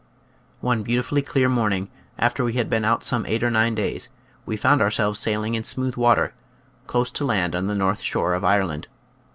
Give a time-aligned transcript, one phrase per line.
[0.61, 4.09] One beautifully clear morning, after we had been out some eight or nine days,
[4.47, 6.33] we found ourselves sailing in smooth water,
[6.87, 8.87] close to land on the north shore of Ireland.